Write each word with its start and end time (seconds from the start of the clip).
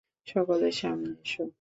সকলে 0.27 0.67
সামনে 0.71 1.11
এস। 1.17 1.31